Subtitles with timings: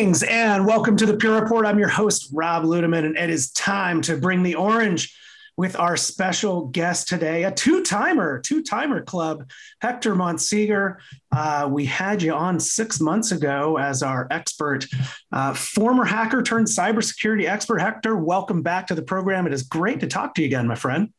[0.00, 1.66] Greetings and welcome to the Pure Report.
[1.66, 5.14] I'm your host, Rob Ludeman, and it is time to bring the orange
[5.58, 9.50] with our special guest today, a two timer, two timer club,
[9.82, 10.96] Hector Monsegur.
[11.30, 14.86] Uh, we had you on six months ago as our expert,
[15.32, 17.82] uh, former hacker turned cybersecurity expert.
[17.82, 19.46] Hector, welcome back to the program.
[19.46, 21.10] It is great to talk to you again, my friend.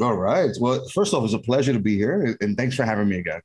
[0.00, 0.50] All right.
[0.60, 3.40] Well, first off, it's a pleasure to be here, and thanks for having me again.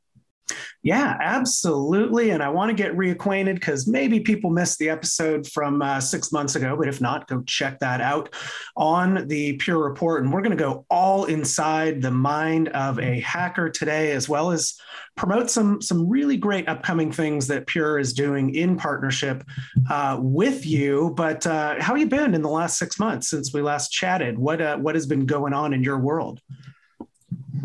[0.81, 2.29] Yeah, absolutely.
[2.29, 6.31] And I want to get reacquainted because maybe people missed the episode from uh, six
[6.31, 6.75] months ago.
[6.77, 8.33] But if not, go check that out
[8.77, 10.23] on the Pure Report.
[10.23, 14.51] And we're going to go all inside the mind of a hacker today, as well
[14.51, 14.79] as
[15.17, 19.43] promote some some really great upcoming things that Pure is doing in partnership
[19.89, 21.13] uh, with you.
[21.15, 24.39] But uh, how you been in the last six months since we last chatted?
[24.39, 26.41] What uh, what has been going on in your world?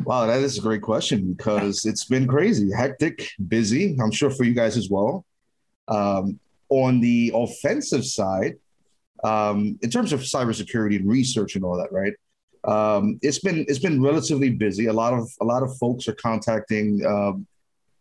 [0.02, 3.96] Wow, that is a great question because it's been crazy, hectic, busy.
[4.02, 5.24] I'm sure for you guys as well.
[5.88, 6.38] Um,
[6.68, 8.56] on the offensive side,
[9.22, 12.12] um, in terms of cybersecurity and research and all that, right?
[12.64, 14.86] Um, it's been it's been relatively busy.
[14.86, 17.46] A lot of a lot of folks are contacting um,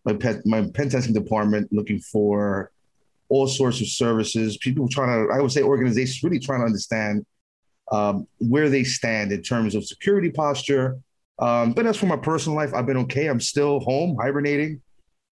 [0.05, 2.71] my pen, my pen testing department looking for
[3.29, 4.57] all sorts of services.
[4.57, 7.25] People trying to, I would say, organizations really trying to understand
[7.91, 10.97] um, where they stand in terms of security posture,
[11.39, 13.27] um, but as for my personal life, I've been okay.
[13.27, 14.81] I'm still home, hibernating,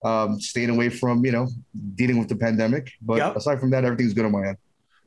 [0.03, 1.47] um, staying away from, you know,
[1.95, 2.91] dealing with the pandemic.
[3.01, 3.35] But yep.
[3.35, 4.57] aside from that, everything's good on my end.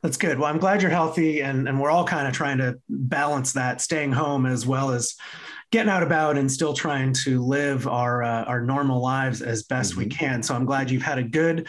[0.02, 0.38] That's good.
[0.38, 3.80] Well, I'm glad you're healthy, and, and we're all kind of trying to balance that,
[3.80, 5.14] staying home as well as
[5.72, 9.92] getting out about and still trying to live our uh, our normal lives as best
[9.92, 10.00] mm-hmm.
[10.00, 10.42] we can.
[10.42, 11.66] So I'm glad you've had a good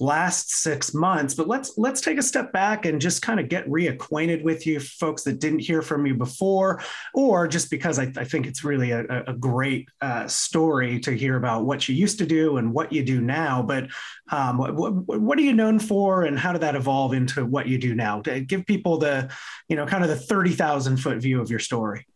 [0.00, 3.68] last six months but let's let's take a step back and just kind of get
[3.68, 6.80] reacquainted with you folks that didn't hear from you before
[7.14, 11.36] or just because i, I think it's really a, a great uh, story to hear
[11.36, 13.62] about what you used to do and what you do now.
[13.62, 13.88] But
[14.30, 17.78] um, what, what, are you known for and how did that evolve into what you
[17.78, 18.20] do now?
[18.20, 19.30] Give people the
[19.68, 22.06] you know kind of the 30000 foot view of your story.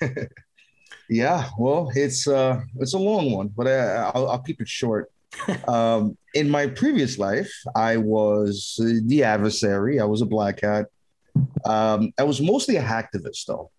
[1.10, 5.12] Yeah well it's uh it's a long one but I, I'll, I'll keep it short
[5.68, 10.00] um, in my previous life, I was the adversary.
[10.00, 10.86] I was a black hat.
[11.64, 13.70] Um, I was mostly a hacktivist, though.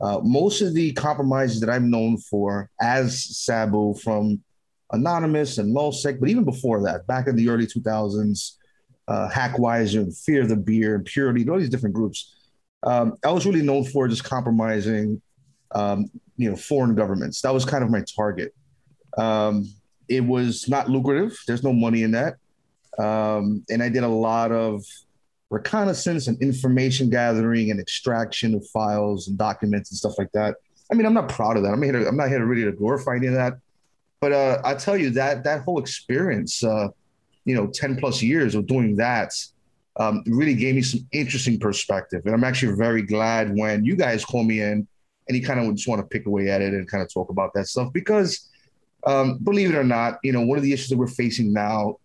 [0.00, 4.42] Uh, most of the compromises that I'm known for as Sabu from
[4.92, 8.52] Anonymous and LulzSec, but even before that, back in the early 2000s,
[9.08, 12.34] uh, Hackweiser and Fear the Beer and Purity, all these different groups.
[12.82, 15.20] Um, I was really known for just compromising,
[15.74, 17.40] um, you know, foreign governments.
[17.42, 18.54] That was kind of my target.
[19.16, 19.68] Um,
[20.08, 21.38] it was not lucrative.
[21.46, 22.34] There's no money in that.
[22.98, 24.84] Um, and I did a lot of
[25.50, 30.56] reconnaissance and information gathering and extraction of files and documents and stuff like that.
[30.90, 31.72] I mean, I'm not proud of that.
[31.72, 31.92] I'm here.
[31.92, 33.54] To, I'm not here to really to glorify any of that.
[34.20, 36.88] But uh, I tell you that that whole experience, uh,
[37.44, 39.32] you know, 10 plus years of doing that,
[39.96, 42.22] um, really gave me some interesting perspective.
[42.24, 44.86] And I'm actually very glad when you guys call me in
[45.28, 47.30] and you kind of just want to pick away at it and kind of talk
[47.30, 48.48] about that stuff because
[49.06, 51.96] um, believe it or not, you know, one of the issues that we're facing now,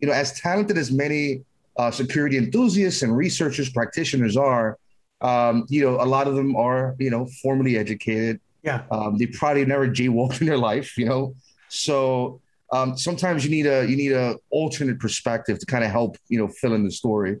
[0.00, 1.42] you know, as talented as many
[1.76, 4.78] uh, security enthusiasts and researchers, practitioners are,
[5.20, 8.40] um, you know, a lot of them are, you know, formally educated.
[8.62, 8.82] Yeah.
[8.90, 11.34] Um, they probably never jaywalked in their life, you know.
[11.68, 12.40] So
[12.72, 16.38] um, sometimes you need a you need a alternate perspective to kind of help, you
[16.38, 17.38] know, fill in the story.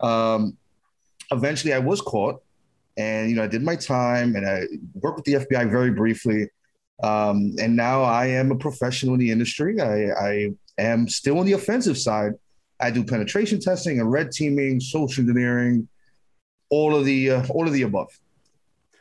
[0.00, 0.56] Um,
[1.30, 2.42] eventually, I was caught,
[2.96, 4.64] and you know, I did my time, and I
[4.94, 6.48] worked with the FBI very briefly.
[7.02, 9.80] Um, and now I am a professional in the industry.
[9.80, 12.32] I, I am still on the offensive side.
[12.80, 15.88] I do penetration testing and red teaming, social engineering,
[16.70, 18.08] all of the uh, all of the above.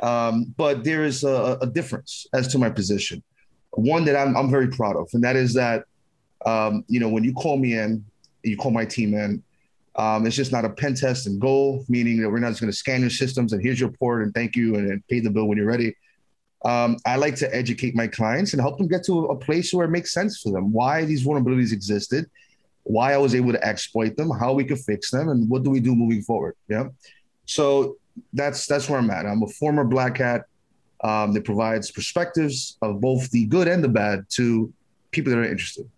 [0.02, 3.22] Um, but there is a, a, difference as to my position.
[3.72, 5.86] One that I'm, I'm very proud of, and that is that
[6.46, 8.04] um, you know when you call me in,
[8.44, 9.44] you call my team in.
[9.96, 12.72] Um, it's just not a pen test and go, meaning that we're not just going
[12.72, 15.30] to scan your systems and here's your report and thank you and, and pay the
[15.30, 15.94] bill when you're ready
[16.64, 19.86] um, I like to educate my clients and help them get to a place where
[19.86, 20.72] it makes sense for them.
[20.72, 22.30] Why these vulnerabilities existed,
[22.84, 25.70] why I was able to exploit them, how we could fix them, and what do
[25.70, 26.56] we do moving forward.
[26.68, 26.90] Yeah.
[27.46, 27.98] So
[28.34, 29.26] that's that's where I'm at.
[29.26, 30.46] I'm a former black hat
[31.04, 34.72] um, that provides perspectives of both the good and the bad to
[35.12, 35.90] people that are interested.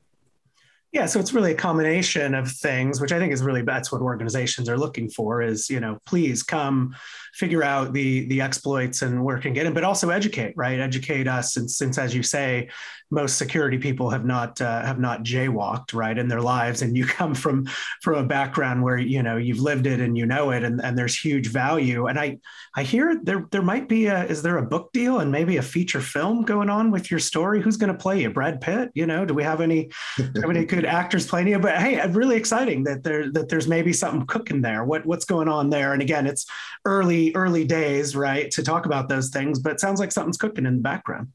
[0.94, 4.04] Yeah, so it's really a combination of things, which I think is really that's what
[4.04, 5.42] organizations are looking for.
[5.42, 6.96] Is you know, please come
[7.34, 10.80] figure out the the exploits and where can get in, but also educate, right?
[10.80, 12.70] Educate us, and since as you say,
[13.14, 17.06] most security people have not uh, have not jaywalked, right, in their lives, and you
[17.20, 17.68] come from
[18.02, 20.98] from a background where you know you've lived it and you know it, and, and
[20.98, 22.08] there's huge value.
[22.08, 22.40] And I
[22.76, 25.62] I hear there there might be a is there a book deal and maybe a
[25.62, 27.62] feature film going on with your story?
[27.62, 28.30] Who's going to play you?
[28.30, 28.92] Brad Pitt?
[28.96, 31.60] You know, do we have any have any good actors playing you.
[31.60, 34.84] But hey, really exciting that there that there's maybe something cooking there.
[34.84, 35.94] What what's going on there?
[35.94, 36.46] And again, it's
[36.86, 39.60] early early days, right, to talk about those things.
[39.60, 41.30] But it sounds like something's cooking in the background.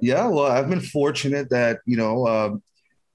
[0.00, 2.56] Yeah, well, I've been fortunate that you know, uh,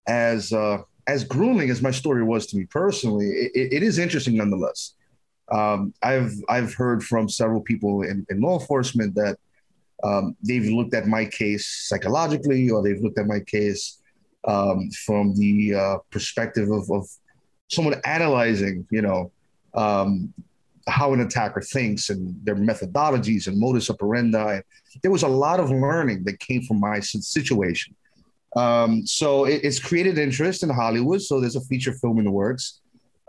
[0.07, 4.37] as uh, as grueling as my story was to me personally, it, it is interesting
[4.37, 4.95] nonetheless.
[5.51, 9.37] Um, I've I've heard from several people in, in law enforcement that
[10.03, 14.01] um, they've looked at my case psychologically, or they've looked at my case
[14.45, 17.07] um, from the uh, perspective of, of,
[17.69, 19.31] someone analyzing, you know,
[19.73, 20.31] um,
[20.87, 24.59] how an attacker thinks and their methodologies and modus operandi.
[25.01, 27.95] There was a lot of learning that came from my situation.
[28.55, 31.21] Um, so it, it's created interest in Hollywood.
[31.21, 32.81] So there's a feature film in the works.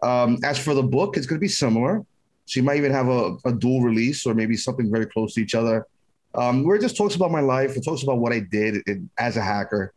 [0.03, 2.05] Um, as for the book, it's going to be similar.
[2.47, 5.41] So you might even have a, a dual release or maybe something very close to
[5.41, 5.87] each other
[6.35, 7.77] um, where it just talks about my life.
[7.77, 9.93] It talks about what I did in, as a hacker,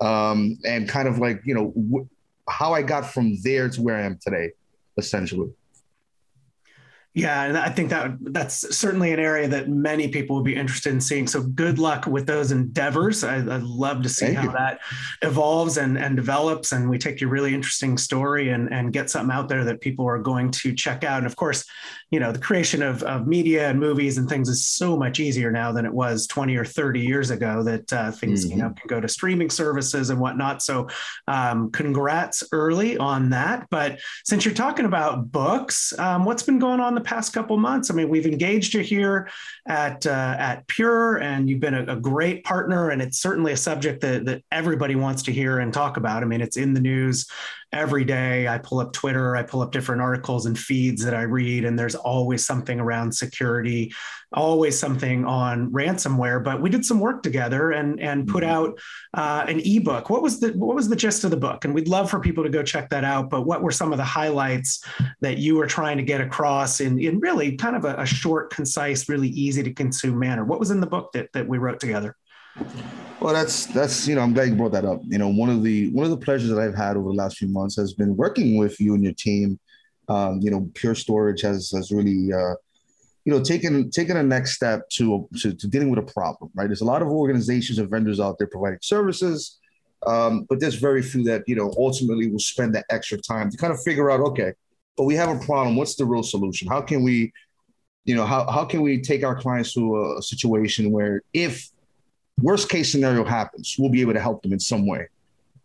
[0.00, 3.96] um, and kind of like you know wh- how I got from there to where
[3.96, 4.50] I am today,
[4.96, 5.50] essentially.
[7.16, 10.92] Yeah, and I think that that's certainly an area that many people would be interested
[10.92, 11.26] in seeing.
[11.26, 13.24] So good luck with those endeavors.
[13.24, 14.52] I, would love to see Thank how you.
[14.52, 14.80] that
[15.22, 16.72] evolves and, and develops.
[16.72, 20.06] And we take your really interesting story and, and get something out there that people
[20.06, 21.16] are going to check out.
[21.16, 21.64] And of course,
[22.10, 25.50] you know, the creation of, of media and movies and things is so much easier
[25.50, 28.58] now than it was 20 or 30 years ago that uh, things, mm-hmm.
[28.58, 30.60] you know, can go to streaming services and whatnot.
[30.60, 30.86] So
[31.28, 33.68] um, congrats early on that.
[33.70, 37.90] But since you're talking about books, um, what's been going on the past couple months.
[37.90, 39.30] I mean, we've engaged you here
[39.66, 43.56] at uh, at Pure, and you've been a, a, great partner, and it's certainly a
[43.56, 46.22] subject that that everybody wants to hear and talk about.
[46.22, 47.26] I mean, it's in the news
[47.72, 51.22] every day I pull up Twitter, I pull up different articles and feeds that I
[51.22, 53.92] read, and there's always something around security,
[54.32, 56.42] always something on ransomware.
[56.42, 58.52] But we did some work together and and put mm-hmm.
[58.52, 58.78] out
[59.14, 60.10] uh, an ebook.
[60.10, 61.64] What was the what was the gist of the book?
[61.64, 63.30] And we'd love for people to go check that out.
[63.30, 64.84] But what were some of the highlights
[65.20, 68.50] that you were trying to get across in in really kind of a, a short,
[68.50, 70.44] concise, really easy to consume manner?
[70.44, 72.16] What was in the book that that we wrote together?
[73.20, 75.00] Well, that's that's you know I'm glad you brought that up.
[75.04, 77.38] You know, one of the one of the pleasures that I've had over the last
[77.38, 79.58] few months has been working with you and your team.
[80.08, 82.54] Um, you know, Pure Storage has has really uh,
[83.24, 86.50] you know taken taken a next step to, to, to dealing with a problem.
[86.54, 89.58] Right, there's a lot of organizations and vendors out there providing services,
[90.06, 93.56] um, but there's very few that you know ultimately will spend that extra time to
[93.56, 94.52] kind of figure out okay,
[94.96, 95.74] but we have a problem.
[95.74, 96.68] What's the real solution?
[96.68, 97.32] How can we
[98.04, 101.70] you know how, how can we take our clients to a, a situation where if
[102.40, 105.08] worst case scenario happens, we'll be able to help them in some way.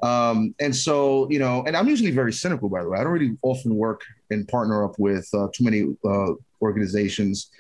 [0.04, 3.00] Um, and so, you know, and I'm usually very cynical, by the way.
[3.00, 4.02] I don't really often work
[4.32, 7.52] and partner up with uh, too many uh, organizations,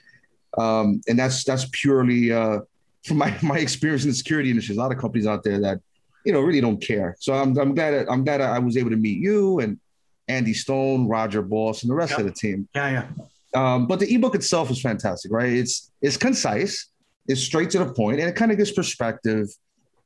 [0.57, 2.59] um, and that's that's purely uh,
[3.03, 4.73] from my my experience in the security industry.
[4.73, 5.81] There's a lot of companies out there that,
[6.25, 7.15] you know, really don't care.
[7.19, 9.79] So I'm I'm glad that, I'm glad I was able to meet you and
[10.27, 12.21] Andy Stone, Roger Boss, and the rest yep.
[12.21, 12.67] of the team.
[12.73, 13.07] Yeah, yeah.
[13.53, 15.51] Um, but the ebook itself is fantastic, right?
[15.51, 16.87] It's it's concise
[17.31, 19.47] is straight to the point and it kind of gives perspective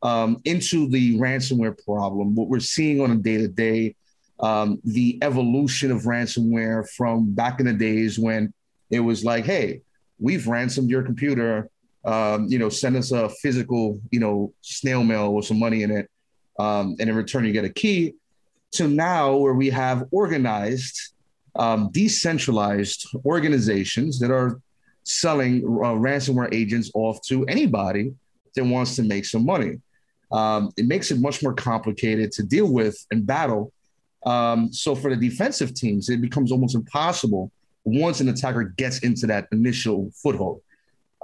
[0.02, 3.96] um, into the ransomware problem, what we're seeing on a day to day,
[4.40, 8.54] the evolution of ransomware from back in the days when
[8.92, 9.82] it was like, hey,
[10.20, 11.70] we've ransomed your computer.
[12.06, 15.90] Um, you know, send us a physical, you know, snail mail with some money in
[15.90, 16.08] it,
[16.60, 18.14] um, and in return you get a key.
[18.74, 21.14] To now, where we have organized,
[21.56, 24.62] um, decentralized organizations that are
[25.06, 28.14] selling uh, ransomware agents off to anybody
[28.56, 29.80] that wants to make some money.
[30.32, 33.72] Um, it makes it much more complicated to deal with and battle.
[34.26, 37.52] Um, so for the defensive teams, it becomes almost impossible
[37.84, 40.62] once an attacker gets into that initial foothold.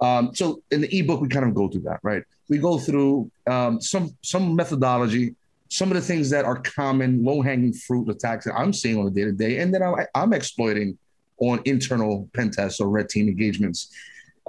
[0.02, 2.24] Um, so in the ebook, we kind of go through that, right?
[2.50, 5.36] We go through um, some some methodology,
[5.70, 9.08] some of the things that are common, low hanging fruit attacks that I'm seeing on
[9.08, 10.98] a day to day, and then I, I'm exploiting
[11.42, 13.90] on internal pen tests or red team engagements.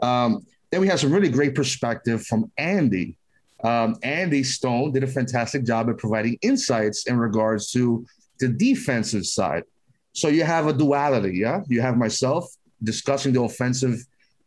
[0.02, 3.16] Um, then we have some really great perspective from Andy.
[3.64, 8.04] Um, Andy Stone did a fantastic job at providing insights in regards to
[8.38, 9.64] the defensive side.
[10.12, 11.60] So you have a duality, yeah?
[11.68, 12.44] You have myself
[12.82, 14.04] discussing the offensive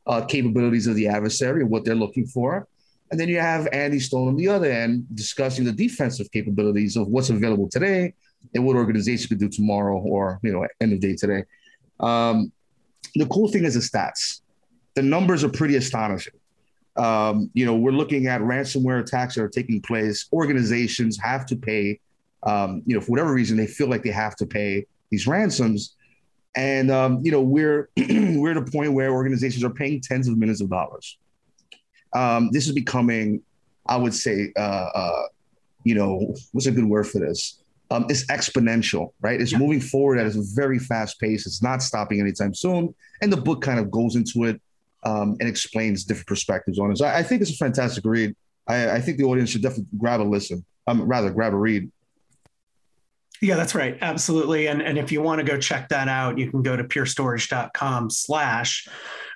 [0.08, 2.68] uh, capabilities of the adversary, and what they're looking for.
[3.12, 7.08] And then you have Andy Stone on the other end discussing the defensive capabilities of
[7.08, 8.14] what's available today
[8.54, 11.44] and what organization could do tomorrow or, you know, end of day today.
[12.00, 12.52] Um,
[13.16, 14.42] the cool thing is the stats.
[14.96, 16.34] The numbers are pretty astonishing.
[16.98, 20.28] Um, you know, we're looking at ransomware attacks that are taking place.
[20.32, 22.00] Organizations have to pay,
[22.44, 25.96] um, you know, for whatever reason, they feel like they have to pay these ransoms.
[26.56, 30.38] And um, you know, we're we're at a point where organizations are paying tens of
[30.38, 31.18] millions of dollars.
[32.14, 33.42] Um, this is becoming,
[33.86, 35.24] I would say, uh, uh,
[35.84, 37.62] you know, what's a good word for this?
[37.92, 39.40] Um, is exponential, right?
[39.40, 39.60] It's yeah.
[39.60, 41.46] moving forward at a very fast pace.
[41.46, 42.94] It's not stopping anytime soon.
[43.22, 44.62] And the book kind of goes into it
[45.04, 46.98] um, and explains different perspectives on it.
[46.98, 48.36] So I, I think it's a fantastic read.
[48.68, 51.92] I, I, think the audience should definitely grab a listen, um, rather grab a read.
[53.42, 53.98] Yeah, that's right.
[54.02, 54.68] Absolutely.
[54.68, 58.10] And, and if you want to go check that out, you can go to purestorage.com
[58.10, 58.88] slash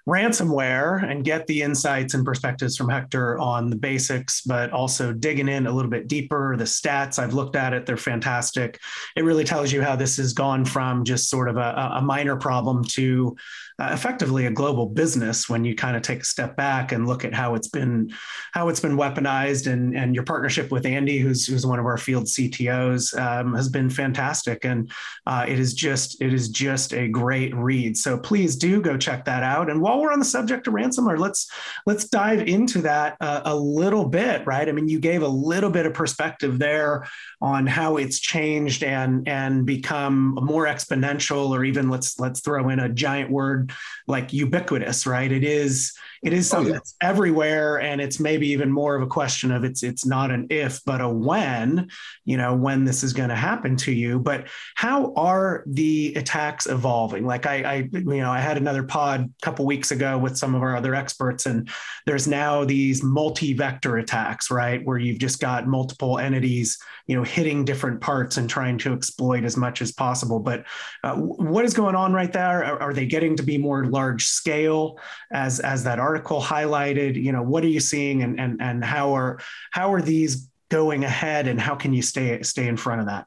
[0.09, 5.47] ransomware and get the insights and perspectives from Hector on the basics, but also digging
[5.47, 6.55] in a little bit deeper.
[6.57, 8.79] The stats, I've looked at it, they're fantastic.
[9.15, 12.35] It really tells you how this has gone from just sort of a, a minor
[12.35, 13.35] problem to
[13.79, 17.23] uh, effectively a global business when you kind of take a step back and look
[17.23, 18.11] at how it's been
[18.51, 19.71] how it's been weaponized.
[19.71, 23.69] And and your partnership with Andy who's who's one of our field CTOs um, has
[23.69, 24.65] been fantastic.
[24.65, 24.91] And
[25.25, 27.95] uh, it is just it is just a great read.
[27.95, 29.69] So please do go check that out.
[29.69, 31.51] And while we're on the subject of ransomware let's
[31.85, 35.69] let's dive into that uh, a little bit right I mean you gave a little
[35.69, 37.07] bit of perspective there
[37.41, 42.79] on how it's changed and and become more exponential or even let's let's throw in
[42.79, 43.71] a giant word
[44.07, 45.31] like ubiquitous, right?
[45.31, 46.79] It is it is oh, something oh, yeah.
[46.79, 50.47] that's everywhere, and it's maybe even more of a question of it's it's not an
[50.49, 51.89] if but a when,
[52.25, 54.19] you know, when this is going to happen to you.
[54.19, 57.25] But how are the attacks evolving?
[57.25, 60.55] Like I, I you know, I had another pod a couple weeks ago with some
[60.55, 61.69] of our other experts, and
[62.05, 66.77] there's now these multi-vector attacks, right, where you've just got multiple entities,
[67.07, 70.39] you know, hitting different parts and trying to exploit as much as possible.
[70.39, 70.65] But
[71.03, 72.63] uh, what is going on right there?
[72.63, 74.99] Are, are they getting to be more large scale
[75.31, 79.13] as as that article highlighted you know what are you seeing and and and how
[79.13, 79.39] are
[79.71, 83.25] how are these going ahead and how can you stay stay in front of that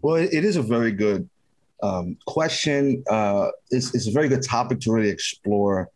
[0.00, 1.28] well it is a very good
[1.82, 5.88] um, question uh, it's, it's a very good topic to really explore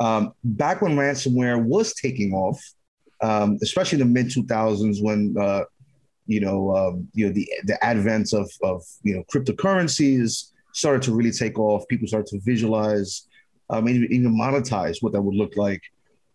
[0.00, 2.60] um, back when ransomware was taking off
[3.20, 5.64] um, especially in the mid 2000s when uh,
[6.26, 11.14] you know um, you know the the advent of of you know cryptocurrencies started to
[11.14, 11.86] really take off.
[11.88, 13.28] People started to visualize,
[13.70, 15.80] um, even, even monetize what that would look like.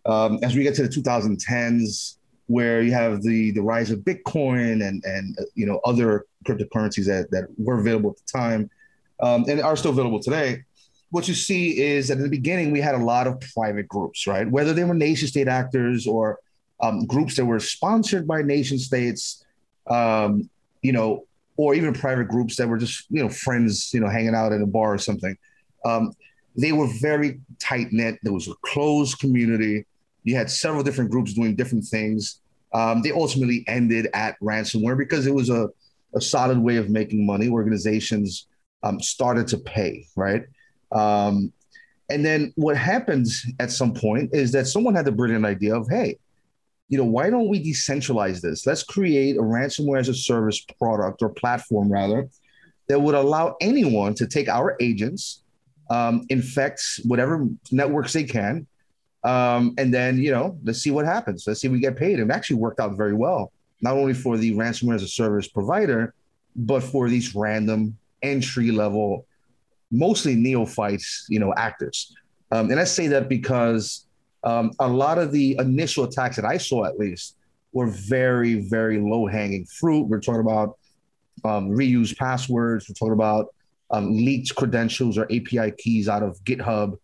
[0.05, 2.15] Um, as we get to the 2010s,
[2.47, 7.05] where you have the the rise of Bitcoin and and uh, you know other cryptocurrencies
[7.05, 8.69] that that were available at the time
[9.21, 10.63] um, and are still available today.
[11.11, 14.27] What you see is that in the beginning we had a lot of private groups,
[14.27, 14.49] right?
[14.49, 16.39] Whether they were nation state actors or
[16.81, 19.43] um, groups that were sponsored by nation states,
[19.89, 20.49] um,
[20.81, 21.25] you know,
[21.57, 24.61] or even private groups that were just you know friends you know hanging out at
[24.61, 25.38] a bar or something.
[25.83, 26.13] Um,
[26.55, 28.19] they were very tight knit.
[28.23, 29.85] There was a closed community.
[30.23, 32.41] You had several different groups doing different things.
[32.73, 35.69] Um, they ultimately ended at ransomware because it was a,
[36.15, 37.49] a solid way of making money.
[37.49, 38.47] Organizations
[38.83, 40.43] um, started to pay right
[40.91, 41.51] um,
[42.09, 45.88] and then what happens at some point is that someone had the brilliant idea of
[45.89, 46.17] hey
[46.89, 48.65] you know, why don't we decentralize this?
[48.65, 52.27] Let's create a ransomware as a service product or platform rather
[52.88, 55.43] that would allow anyone to take our agents,
[55.91, 58.65] um, infect whatever networks they can,
[59.24, 61.45] um, and then you know, let's see what happens.
[61.45, 62.19] Let's see if we get paid.
[62.19, 65.48] And it actually worked out very well, not only for the ransomware as a service
[65.48, 66.15] provider,
[66.55, 69.25] but for these random entry level,
[69.91, 72.13] mostly neophytes, you know, actors.
[72.51, 74.05] Um, and I say that because
[74.43, 77.35] um, a lot of the initial attacks that I saw, at least,
[77.73, 80.07] were very, very low hanging fruit.
[80.07, 80.77] We're talking about
[81.43, 82.89] um, reused passwords.
[82.89, 83.53] We're talking about
[83.91, 86.97] um, leaked credentials or API keys out of GitHub,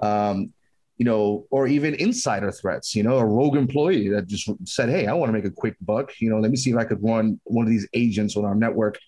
[0.00, 0.52] um,
[0.98, 2.94] you know, or even insider threats.
[2.94, 5.76] You know, a rogue employee that just said, "Hey, I want to make a quick
[5.80, 6.12] buck.
[6.20, 8.54] You know, let me see if I could run one of these agents on our
[8.54, 8.98] network."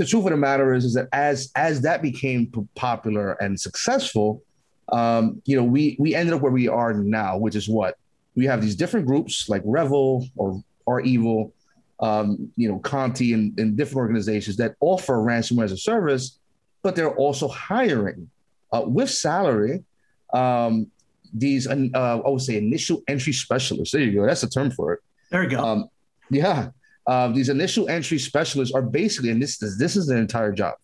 [0.00, 4.42] The truth of the matter is, is that as as that became popular and successful,
[4.90, 7.98] um, you know, we we ended up where we are now, which is what
[8.34, 11.52] we have these different groups like Revel or REvil,
[12.00, 16.38] um, you know, Conti and, and different organizations that offer ransomware as a service,
[16.82, 18.30] but they're also hiring
[18.72, 19.84] uh, with salary
[20.32, 20.90] um,
[21.34, 23.92] these uh, I would say initial entry specialists.
[23.92, 24.24] There you go.
[24.24, 25.00] That's the term for it.
[25.30, 25.62] There you go.
[25.62, 25.90] Um,
[26.30, 26.70] yeah.
[27.10, 30.74] Uh, these initial entry specialists are basically, and this is this is their entire job.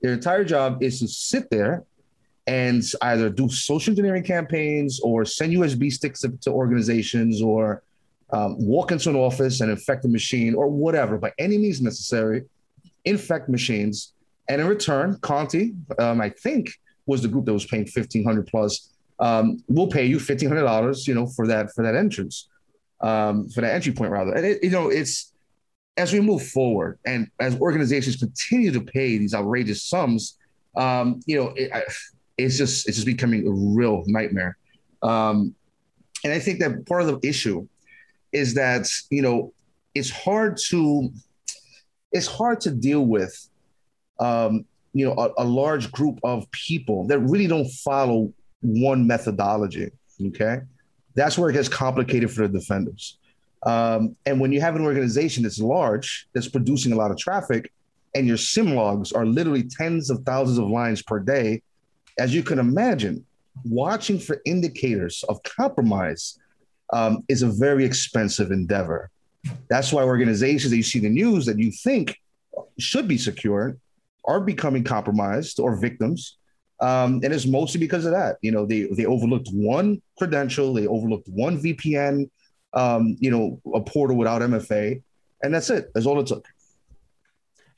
[0.00, 1.82] Their entire job is to sit there
[2.46, 7.82] and either do social engineering campaigns or send USB sticks to, to organizations or
[8.30, 12.44] um, walk into an office and infect a machine or whatever, by any means necessary,
[13.04, 14.12] infect machines.
[14.48, 16.70] And in return, Conti, um, I think,
[17.06, 18.90] was the group that was paying fifteen hundred plus.
[19.18, 22.48] Um, we'll pay you fifteen hundred dollars, you know, for that for that entrance,
[23.00, 24.32] um, for that entry point rather.
[24.32, 25.31] And it, you know, it's
[25.96, 30.38] as we move forward and as organizations continue to pay these outrageous sums,
[30.76, 31.82] um, you know, it, I,
[32.38, 34.56] it's just it's just becoming a real nightmare.
[35.02, 35.54] Um,
[36.24, 37.66] and I think that part of the issue
[38.32, 39.52] is that you know
[39.94, 41.10] it's hard to
[42.12, 43.48] it's hard to deal with,
[44.20, 49.90] um, you know, a, a large group of people that really don't follow one methodology.
[50.28, 50.60] Okay,
[51.14, 53.18] that's where it gets complicated for the defenders.
[53.64, 57.72] Um, and when you have an organization that's large, that's producing a lot of traffic,
[58.14, 61.62] and your SIEM logs are literally tens of thousands of lines per day,
[62.18, 63.24] as you can imagine,
[63.64, 66.38] watching for indicators of compromise
[66.92, 69.10] um, is a very expensive endeavor.
[69.68, 72.18] That's why organizations that you see in the news that you think
[72.78, 73.76] should be secure
[74.24, 76.38] are becoming compromised or victims.
[76.80, 78.36] Um, and it's mostly because of that.
[78.42, 82.28] You know, they they overlooked one credential, they overlooked one VPN,
[82.74, 85.02] um, you know, a portal without MFA,
[85.42, 85.90] and that's it.
[85.94, 86.46] That's all it took.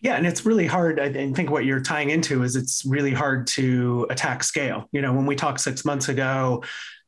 [0.01, 1.01] Yeah, and it's really hard.
[1.01, 4.87] I think what you're tying into is it's really hard to attack scale.
[4.93, 6.63] You know, when we talked six months ago,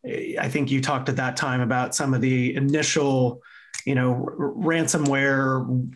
[0.05, 3.43] I think you talked at that time about some of the initial,
[3.85, 5.91] you know, ransomware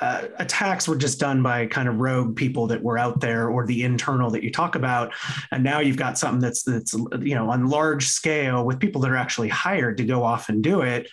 [0.00, 3.66] uh, attacks were just done by kind of rogue people that were out there or
[3.66, 5.12] the internal that you talk about.
[5.50, 9.10] And now you've got something that's that's you know on large scale with people that
[9.10, 11.08] are actually hired to go off and do it.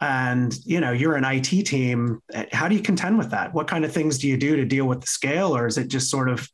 [0.00, 2.20] And you know you're an IT team.
[2.52, 3.54] How do you contend with that?
[3.54, 5.56] What kind of things do you do to deal with the scale?
[5.56, 6.48] Or is it just sort of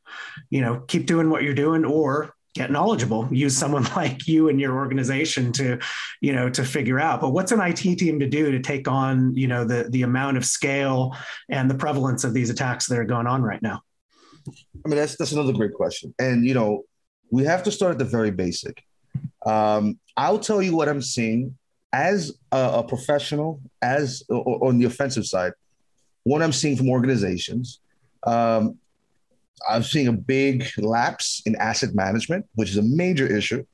[0.50, 1.85] you know keep doing what you're doing?
[1.85, 5.78] Or get knowledgeable use someone like you and your organization to
[6.21, 7.21] you know to figure out.
[7.21, 10.37] But what's an IT team to do to take on you know the the amount
[10.37, 11.16] of scale
[11.49, 13.83] and the prevalence of these attacks that are going on right now?
[14.85, 16.14] I mean that's that's another great question.
[16.19, 16.85] And you know
[17.30, 18.83] we have to start at the very basic.
[19.47, 21.57] Um, I'll tell you what I'm seeing
[21.92, 25.52] as a, a professional, as or, on the offensive side,
[26.25, 27.80] what I'm seeing from organizations,
[28.25, 28.78] um,
[29.69, 33.64] I'm seeing a big lapse in asset management, which is a major issue.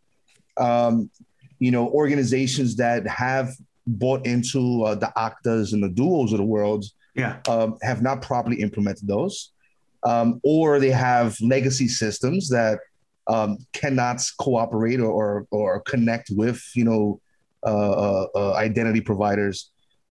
[0.56, 1.10] Um,
[1.58, 3.50] you know, organizations that have
[3.86, 7.38] bought into uh, the Oktas and the Duos of the world yeah.
[7.48, 9.52] um, have not properly implemented those,
[10.02, 12.80] um, or they have legacy systems that
[13.28, 17.20] um, cannot cooperate or, or, or connect with you know
[17.66, 19.70] uh, uh, uh, identity providers.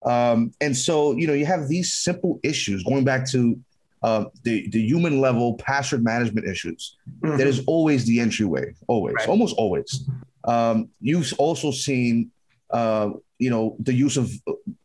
[0.05, 3.59] Um, and so, you know, you have these simple issues going back to
[4.01, 6.97] uh, the, the human level password management issues.
[7.21, 7.37] Mm-hmm.
[7.37, 9.27] That is always the entryway, always, right.
[9.27, 10.09] almost always.
[10.45, 12.31] Um, you've also seen,
[12.71, 14.31] uh, you know, the use of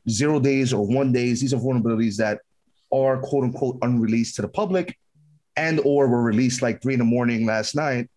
[0.08, 1.40] zero days or one days.
[1.40, 2.40] These are vulnerabilities that
[2.92, 4.96] are quote unquote unreleased to the public
[5.56, 8.08] and or were released like three in the morning last night.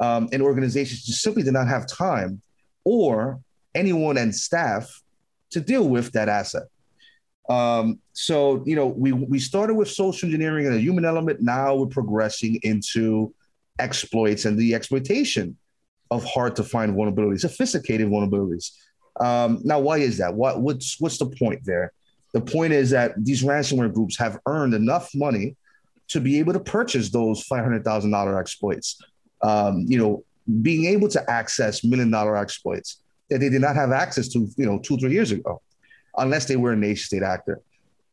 [0.00, 2.40] Um, and organizations just simply did not have time
[2.84, 3.40] or
[3.74, 5.02] anyone and staff
[5.50, 6.64] to deal with that asset.
[7.48, 11.40] Um, so, you know, we, we started with social engineering and a human element.
[11.40, 13.34] Now we're progressing into
[13.78, 15.56] exploits and the exploitation
[16.10, 18.70] of hard to find vulnerabilities, sophisticated vulnerabilities.
[19.20, 20.34] Um, now, why is that?
[20.34, 21.92] What, what's, what's the point there?
[22.32, 25.56] The point is that these ransomware groups have earned enough money
[26.08, 28.98] to be able to purchase those $500,000 exploits.
[29.42, 30.24] Um, you know,
[30.60, 34.66] being able to access million dollar exploits that they did not have access to, you
[34.66, 35.60] know, two, three years ago,
[36.16, 37.60] unless they were a nation state actor.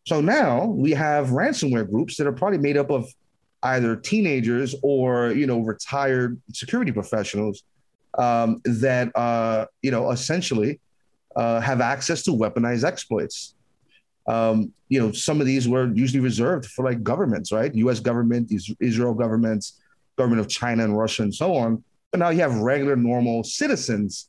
[0.05, 3.07] So now we have ransomware groups that are probably made up of
[3.63, 7.63] either teenagers or, you know, retired security professionals
[8.17, 10.79] um, that, uh, you know, essentially
[11.35, 13.53] uh, have access to weaponized exploits.
[14.27, 17.73] Um, you know, some of these were usually reserved for like governments, right?
[17.75, 17.99] U.S.
[17.99, 19.79] government, Israel governments,
[20.17, 21.83] government of China and Russia, and so on.
[22.11, 24.28] But now you have regular, normal citizens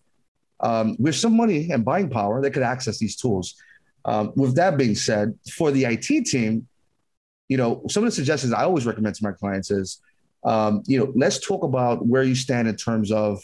[0.62, 3.55] um, with some money and buying power, they could access these tools.
[4.05, 6.66] Um, with that being said, for the IT team,
[7.49, 10.01] you know, some of the suggestions I always recommend to my clients is,
[10.44, 13.42] um, you know, let's talk about where you stand in terms of,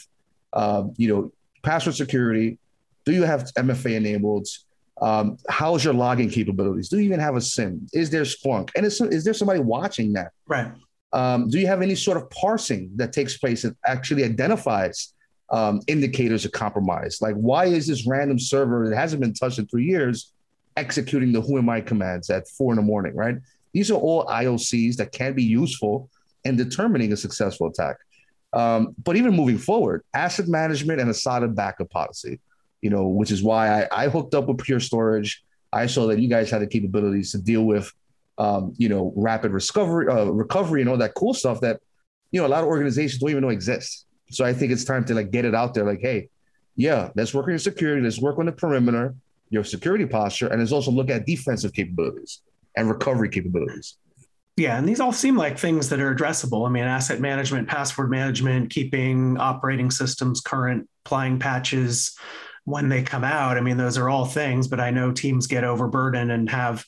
[0.53, 1.31] uh, you know,
[1.63, 2.59] password security.
[3.05, 4.47] Do you have MFA enabled?
[5.03, 6.89] Um, how's your logging capabilities?
[6.89, 7.87] Do you even have a SIEM?
[7.93, 8.71] Is there Splunk?
[8.75, 10.33] And is, is there somebody watching that?
[10.47, 10.73] Right.
[11.13, 15.13] Um, do you have any sort of parsing that takes place that actually identifies
[15.51, 17.19] um, indicators of compromise.
[17.21, 20.33] Like, why is this random server that hasn't been touched in three years
[20.77, 23.37] executing the who am I commands at four in the morning, right?
[23.73, 26.11] These are all IOCs that can be useful
[26.45, 27.97] in determining a successful attack.
[28.53, 32.41] Um, but even moving forward, asset management and a solid backup policy,
[32.81, 35.43] you know, which is why I, I hooked up with Pure Storage.
[35.73, 37.93] I saw that you guys had the capabilities to deal with,
[38.39, 41.81] um, you know, rapid recovery, uh, recovery, and all that cool stuff that,
[42.31, 44.06] you know, a lot of organizations don't even know exists.
[44.31, 45.85] So I think it's time to like get it out there.
[45.85, 46.29] Like, hey,
[46.77, 48.03] yeah, let's work on your security.
[48.03, 49.15] Let's work on the perimeter,
[49.51, 52.43] your security posture, and let's also look at defensive capabilities
[52.77, 53.97] and recovery capabilities.
[54.57, 56.67] Yeah, and these all seem like things that are addressable.
[56.67, 62.17] I mean, asset management, password management, keeping operating systems current, applying patches
[62.65, 63.59] when they come out.
[63.59, 66.85] I mean, those are all things, but I know teams get overburdened and have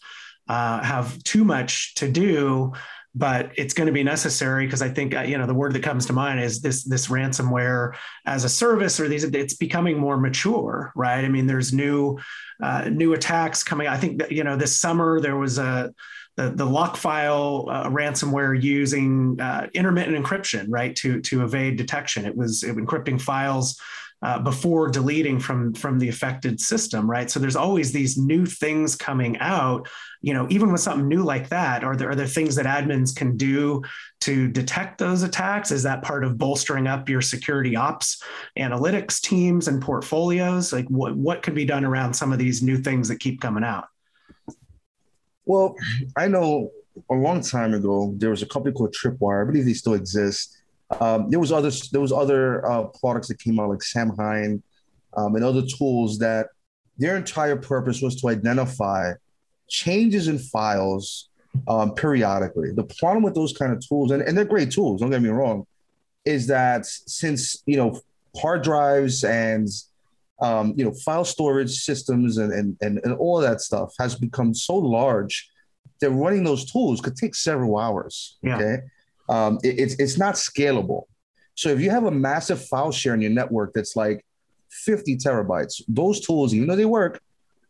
[0.48, 2.72] uh, have too much to do
[3.14, 5.82] but it's going to be necessary because I think uh, you know the word that
[5.82, 7.94] comes to mind is this this ransomware
[8.26, 11.24] as a service or these it's becoming more mature, right?
[11.24, 12.18] I mean, there's new
[12.62, 13.88] uh, new attacks coming.
[13.88, 15.92] I think that you know this summer there was a
[16.36, 22.24] the, the LockFile uh, ransomware using uh, intermittent encryption, right, to to evade detection.
[22.24, 23.80] It was it, encrypting files
[24.22, 28.96] uh, before deleting from from the affected system right so there's always these new things
[28.96, 29.88] coming out
[30.20, 33.14] you know even with something new like that are there are there things that admins
[33.14, 33.82] can do
[34.20, 35.70] to detect those attacks?
[35.70, 38.22] Is that part of bolstering up your security ops
[38.58, 40.72] analytics teams and portfolios?
[40.72, 43.64] Like what what can be done around some of these new things that keep coming
[43.64, 43.86] out?
[45.44, 45.74] Well
[46.16, 46.70] i know
[47.10, 49.42] a long time ago there was a company called tripwire.
[49.42, 50.56] I believe they still exist.
[51.00, 54.62] Um, there was other there was other uh, products that came out like Samhain
[55.16, 56.48] um, and other tools that
[56.96, 59.12] their entire purpose was to identify
[59.68, 61.28] changes in files
[61.66, 62.72] um, periodically.
[62.72, 65.28] The problem with those kind of tools, and, and they're great tools, don't get me
[65.28, 65.66] wrong,
[66.24, 68.00] is that since you know
[68.36, 69.68] hard drives and
[70.40, 74.54] um, you know file storage systems and, and and and all that stuff has become
[74.54, 75.48] so large
[76.00, 78.38] that running those tools could take several hours.
[78.42, 78.56] Yeah.
[78.56, 78.78] Okay
[79.28, 81.04] um, it, it's it's not scalable.
[81.54, 84.24] So if you have a massive file share in your network that's like
[84.70, 87.20] 50 terabytes, those tools, even though they work,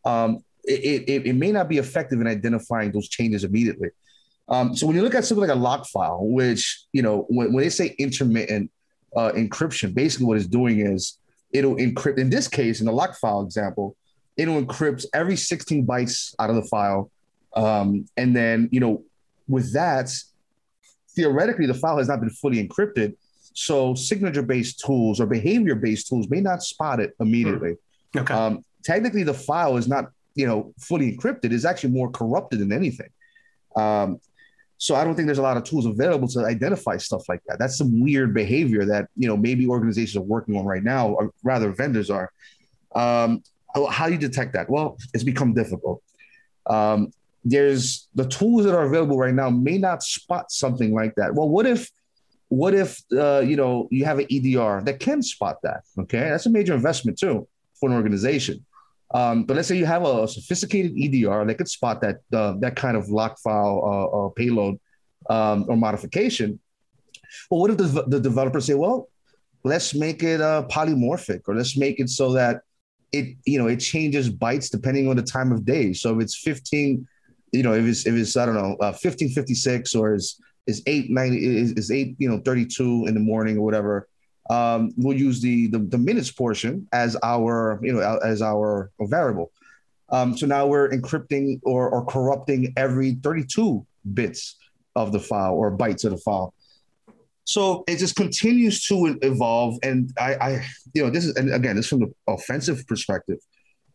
[0.05, 3.89] um, it, it, it, may not be effective in identifying those changes immediately.
[4.49, 7.65] Um, so when you look at something like a LockFile, which you know when, when
[7.65, 8.71] they say intermittent
[9.17, 11.19] uh, encryption, basically what it's doing is
[11.53, 12.19] it'll encrypt.
[12.19, 13.97] In this case, in the LockFile example,
[14.37, 17.11] it'll encrypt every 16 bytes out of the file,
[17.55, 19.03] um, and then you know
[19.49, 20.11] with that
[21.15, 23.15] theoretically the file has not been fully encrypted.
[23.55, 27.75] So signature based tools or behavior based tools may not spot it immediately.
[28.13, 28.19] Hmm.
[28.21, 28.35] Okay.
[28.35, 32.73] Um, technically, the file is not you know fully encrypted; is actually more corrupted than
[32.73, 33.11] anything.
[33.77, 34.21] Um,
[34.79, 37.59] so I don't think there's a lot of tools available to identify stuff like that.
[37.59, 41.33] That's some weird behavior that you know maybe organizations are working on right now, or
[41.43, 42.31] rather vendors are.
[42.95, 43.43] Um,
[43.91, 44.71] how do you detect that?
[44.71, 46.03] Well, it's become difficult.
[46.67, 47.13] Um,
[47.45, 51.35] there's the tools that are available right now may not spot something like that.
[51.35, 51.91] Well, what if
[52.49, 55.83] what if uh, you know you have an EDR that can spot that?
[55.99, 57.47] Okay, that's a major investment too
[57.79, 58.65] for an organization.
[59.13, 62.77] Um, but let's say you have a, sophisticated EDR that could spot that uh, that
[62.77, 64.79] kind of LockFile uh, uh, payload
[65.31, 66.61] um, or modification.
[67.51, 69.09] Well, what if the, the developer say, well,
[69.65, 72.63] let's make it uh, polymorphic, or let's make it so that
[73.13, 75.95] it you know it changes bytes depending on the time of day.
[75.95, 77.07] So if it's 15
[77.53, 80.41] you know, if it's if it's I don't know, uh, fifteen fifty six or is
[80.67, 84.09] is eight ninety is, is eight you know thirty two in the morning or whatever.
[84.51, 89.53] Um, we'll use the, the, the minutes portion as our you know as our variable.
[90.11, 94.57] Um, so now we're encrypting or or corrupting every thirty two bits
[94.97, 96.55] of the file or bytes of the file.
[97.45, 101.77] So it just continues to evolve, and I, I you know this is and again
[101.77, 103.39] this is from the offensive perspective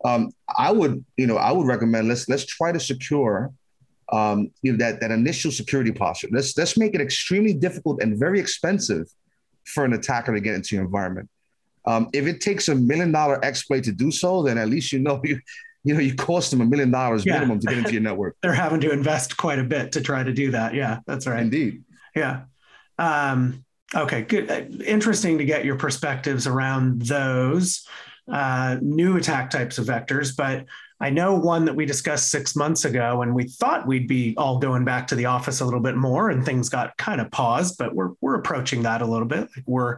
[0.03, 3.51] um, I would, you know, I would recommend let's let's try to secure,
[4.11, 6.27] um, you know, that that initial security posture.
[6.31, 9.07] Let's let's make it extremely difficult and very expensive
[9.65, 11.29] for an attacker to get into your environment.
[11.85, 14.99] Um, if it takes a million dollar exploit to do so, then at least you
[14.99, 15.39] know you
[15.83, 18.37] you know you cost them a million dollars minimum to get into your network.
[18.41, 20.73] They're having to invest quite a bit to try to do that.
[20.73, 21.41] Yeah, that's right.
[21.41, 21.83] Indeed.
[22.15, 22.43] Yeah.
[22.97, 24.21] Um, okay.
[24.21, 24.49] Good.
[24.49, 27.85] Uh, interesting to get your perspectives around those
[28.31, 30.65] uh, new attack types of vectors, but
[31.03, 34.57] I know one that we discussed six months ago, and we thought we'd be all
[34.57, 37.77] going back to the office a little bit more, and things got kind of paused.
[37.77, 39.49] But we're we're approaching that a little bit.
[39.53, 39.97] Like we're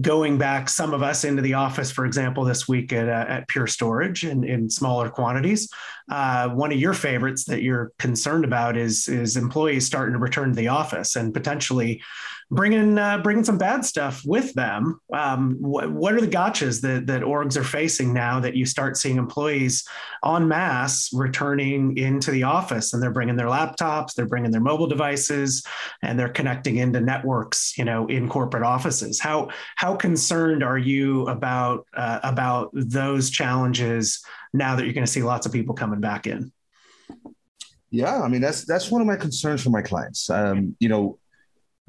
[0.00, 3.48] going back, some of us into the office, for example, this week at uh, at
[3.48, 5.68] Pure Storage in, in smaller quantities.
[6.08, 10.50] Uh, one of your favorites that you're concerned about is is employees starting to return
[10.50, 12.00] to the office and potentially
[12.50, 15.00] bringing uh, bringing some bad stuff with them.
[15.12, 18.96] Um, what, what are the gotchas that that orgs are facing now that you start
[18.96, 19.86] seeing employees
[20.24, 24.86] en masse returning into the office and they're bringing their laptops, they're bringing their mobile
[24.86, 25.64] devices,
[26.02, 29.20] and they're connecting into networks, you know, in corporate offices.
[29.20, 35.12] How how concerned are you about uh, about those challenges now that you're going to
[35.12, 36.50] see lots of people coming back in?
[37.90, 40.28] Yeah, I mean that's that's one of my concerns for my clients.
[40.30, 41.18] Um, you know,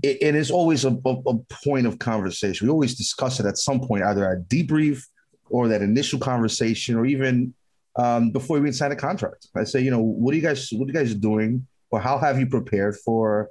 [0.01, 2.67] it, it is always a, a, a, point of conversation.
[2.67, 5.03] We always discuss it at some point, either at debrief
[5.49, 7.53] or that initial conversation, or even
[7.97, 9.47] um, before we even sign a contract.
[9.55, 12.17] I say, you know, what are you guys, what are you guys doing, or how
[12.17, 13.49] have you prepared for,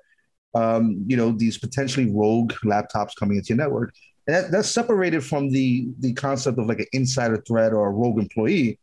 [0.55, 3.93] um, you know, these potentially rogue laptops coming into your network?
[4.27, 7.91] And that, that's separated from the the concept of like an insider threat or a
[7.91, 8.79] rogue employee.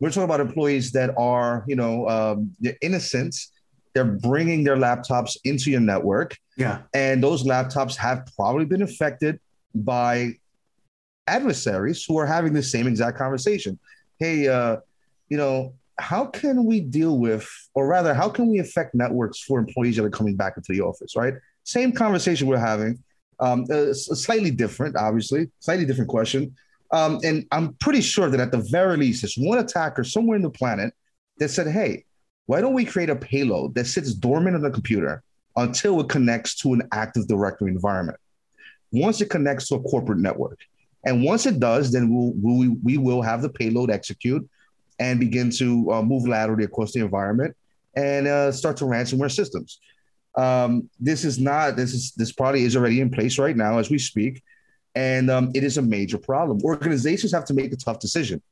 [0.00, 3.36] We're talking about employees that are, you know, um, innocent.
[3.94, 6.36] They're bringing their laptops into your network.
[6.56, 6.82] Yeah.
[6.94, 9.40] And those laptops have probably been affected
[9.74, 10.34] by
[11.26, 13.78] adversaries who are having the same exact conversation.
[14.18, 14.78] Hey, uh,
[15.28, 19.58] you know, how can we deal with, or rather, how can we affect networks for
[19.58, 21.34] employees that are coming back into the office, right?
[21.64, 23.02] Same conversation we're having,
[23.38, 26.54] um, uh, slightly different, obviously, slightly different question.
[26.92, 30.42] Um, and I'm pretty sure that at the very least, there's one attacker somewhere in
[30.42, 30.92] the planet
[31.38, 32.04] that said, hey,
[32.50, 35.22] why don't we create a payload that sits dormant on the computer
[35.54, 38.18] until it connects to an Active Directory environment?
[38.90, 40.58] Once it connects to a corporate network,
[41.06, 44.50] and once it does, then we'll, we, we will have the payload execute
[44.98, 47.56] and begin to uh, move laterally across the environment
[47.94, 49.78] and uh, start to ransomware systems.
[50.36, 53.90] Um, this is not this is this probably is already in place right now as
[53.90, 54.42] we speak,
[54.96, 56.58] and um, it is a major problem.
[56.64, 58.42] Organizations have to make a tough decision.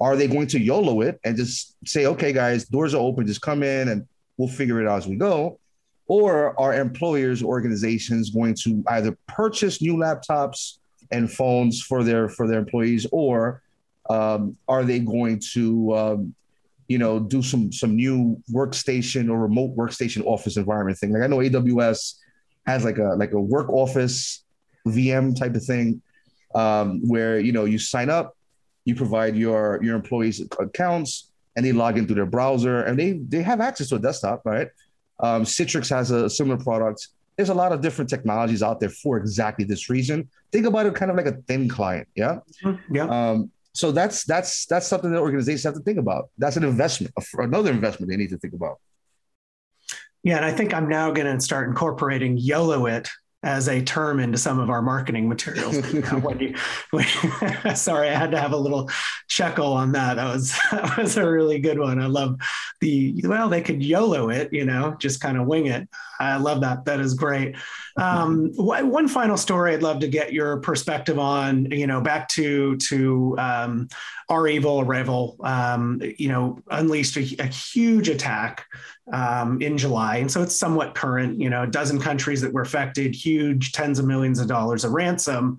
[0.00, 3.42] Are they going to YOLO it and just say, "Okay, guys, doors are open, just
[3.42, 5.58] come in and we'll figure it out as we go,"
[6.06, 10.78] or are employers organizations going to either purchase new laptops
[11.10, 13.62] and phones for their for their employees, or
[14.10, 16.34] um, are they going to, um,
[16.88, 21.12] you know, do some some new workstation or remote workstation office environment thing?
[21.12, 22.14] Like I know AWS
[22.66, 24.44] has like a like a work office
[24.86, 26.02] VM type of thing,
[26.54, 28.33] um, where you know you sign up,
[28.84, 33.42] you provide your your employees accounts, and they log into their browser, and they they
[33.42, 34.68] have access to a desktop, right?
[35.20, 37.08] Um, Citrix has a similar product.
[37.36, 40.28] There's a lot of different technologies out there for exactly this reason.
[40.52, 42.38] Think about it kind of like a thin client, yeah.
[42.62, 42.94] Mm-hmm.
[42.94, 43.06] Yeah.
[43.06, 46.30] Um, so that's that's that's something that organizations have to think about.
[46.38, 48.78] That's an investment, another investment they need to think about.
[50.22, 53.08] Yeah, and I think I'm now going to start incorporating YOLO it
[53.44, 55.76] as a term into some of our marketing materials.
[56.04, 56.54] Uh, when you,
[56.90, 57.06] when,
[57.76, 58.90] sorry, I had to have a little
[59.28, 60.14] chuckle on that.
[60.14, 62.00] That was that was a really good one.
[62.00, 62.36] I love
[62.80, 65.88] the well, they could YOLO it, you know, just kind of wing it.
[66.18, 66.84] I love that.
[66.84, 67.56] That is great.
[67.96, 71.70] Um, one final story I'd love to get your perspective on.
[71.70, 73.88] You know, back to to um,
[74.48, 78.66] evil REvil, um, you know, unleashed a, a huge attack
[79.12, 81.40] um, in July, and so it's somewhat current.
[81.40, 84.92] You know, a dozen countries that were affected, huge tens of millions of dollars of
[84.92, 85.58] ransom,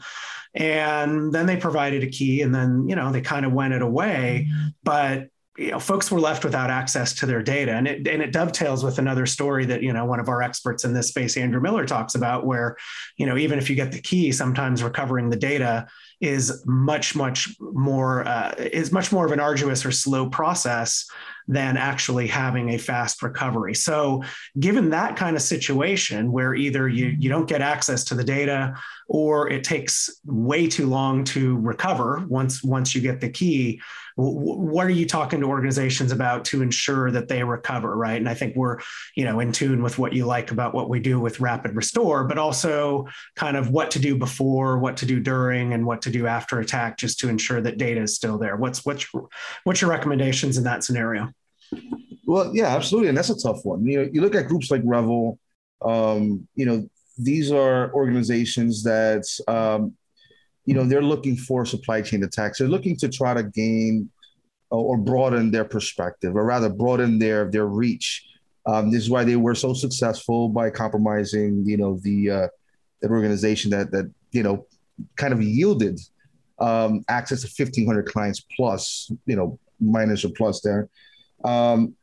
[0.53, 3.81] and then they provided a key, and then you know they kind of went it
[3.81, 4.47] away,
[4.83, 7.71] but you know, folks were left without access to their data.
[7.71, 10.83] And it, and it dovetails with another story that, you know, one of our experts
[10.83, 12.75] in this space, Andrew Miller talks about where,
[13.17, 15.87] you know, even if you get the key, sometimes recovering the data
[16.19, 21.05] is much, much more, uh, is much more of an arduous or slow process
[21.47, 23.75] than actually having a fast recovery.
[23.75, 24.23] So
[24.59, 28.73] given that kind of situation where either you, you don't get access to the data
[29.07, 33.79] or it takes way too long to recover once, once you get the key,
[34.17, 38.15] what are you talking to organizations about to ensure that they recover right?
[38.15, 38.79] And i think we're
[39.15, 42.23] you know in tune with what you like about what we do with rapid restore
[42.23, 46.09] but also kind of what to do before what to do during and what to
[46.09, 48.55] do after attack just to ensure that data is still there.
[48.55, 49.05] What's what's
[49.63, 51.31] what's your recommendations in that scenario?
[52.25, 53.09] Well yeah absolutely.
[53.09, 53.85] And that's a tough one.
[53.85, 55.39] You know you look at groups like revel
[55.81, 59.93] um, you know these are organizations that um,
[60.65, 62.59] you know, they're looking for supply chain attacks.
[62.59, 64.09] They're looking to try to gain
[64.71, 68.25] uh, or broaden their perspective, or rather broaden their their reach.
[68.65, 72.47] Um, this is why they were so successful by compromising, you know, the uh,
[73.01, 74.65] that organization that that you know
[75.17, 75.99] kind of yielded
[76.59, 80.89] um, access to 1,500 clients plus, you know, minus or plus there.
[81.43, 81.95] Um,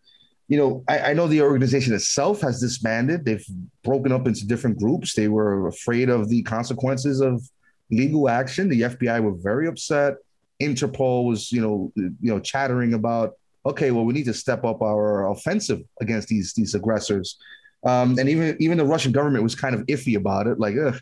[0.52, 3.24] you know, I, I, know the organization itself has disbanded.
[3.24, 3.46] They've
[3.82, 5.14] broken up into different groups.
[5.14, 7.42] They were afraid of the consequences of
[7.90, 8.68] legal action.
[8.68, 10.16] The FBI were very upset.
[10.60, 13.32] Interpol was, you know, you know, chattering about,
[13.64, 17.38] okay, well, we need to step up our offensive against these these aggressors.
[17.86, 21.00] Um, and even even the Russian government was kind of iffy about it, like, Ugh,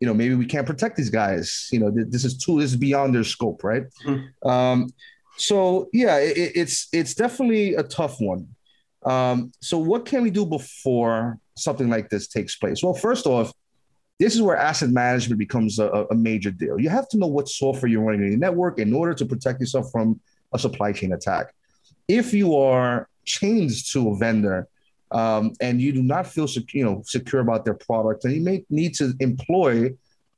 [0.00, 1.68] you know, maybe we can't protect these guys.
[1.70, 3.84] You know, this is too this is beyond their scope, right?
[4.06, 4.48] Mm-hmm.
[4.48, 4.88] Um,
[5.36, 8.55] so yeah, it, it's it's definitely a tough one.
[9.06, 12.82] Um, so what can we do before something like this takes place?
[12.82, 13.52] Well, first off,
[14.18, 16.80] this is where asset management becomes a, a, major deal.
[16.80, 19.60] You have to know what software you're running in your network in order to protect
[19.60, 20.20] yourself from
[20.52, 21.54] a supply chain attack.
[22.08, 24.68] If you are chained to a vendor
[25.12, 28.64] um, and you do not feel you know secure about their product, then you may
[28.70, 29.90] need to employ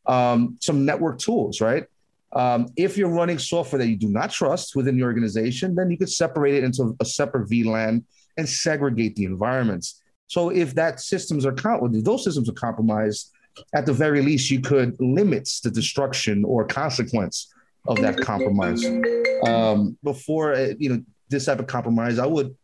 [0.06, 1.84] um, some network tools, right?
[2.32, 5.96] Um, if you're running software that you do not trust within the organization, then you
[5.96, 8.02] could separate it into a separate VLAN
[8.38, 10.00] and segregate the environments.
[10.28, 13.32] So if that systems are those systems are compromised,
[13.74, 17.52] at the very least, you could limit the destruction or consequence
[17.86, 18.84] of that compromise.
[19.46, 22.56] Um, before uh, you know this type of compromise, I would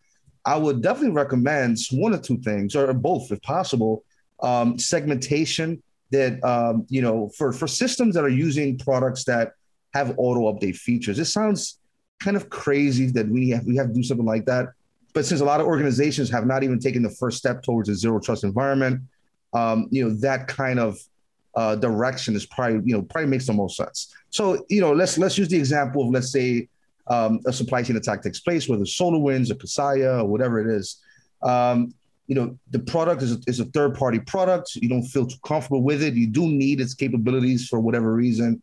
[0.44, 4.04] I would definitely recommend one or two things, or both if possible.
[4.42, 9.52] Um, segmentation that um, you know for for systems that are using products that
[9.94, 11.18] have auto update features.
[11.18, 11.78] It sounds
[12.20, 14.68] kind of crazy that we have we have to do something like that,
[15.14, 17.94] but since a lot of organizations have not even taken the first step towards a
[17.94, 19.00] zero trust environment,
[19.54, 20.98] um, you know that kind of
[21.54, 24.12] uh, direction is probably you know probably makes the most sense.
[24.30, 26.68] So you know let's let's use the example of let's say
[27.06, 31.00] um, a supply chain attack takes place, whether SolarWinds or Kaseya or whatever it is.
[31.42, 31.94] Um,
[32.26, 34.74] you know the product is a, is a third party product.
[34.74, 36.14] You don't feel too comfortable with it.
[36.14, 38.60] You do need its capabilities for whatever reason,